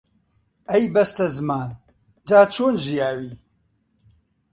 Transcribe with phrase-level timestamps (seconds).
[0.69, 1.71] ئەی بەستەزمان،
[2.27, 3.31] جا چۆن ژیاوی؟